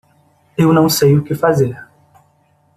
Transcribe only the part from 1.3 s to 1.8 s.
fazer.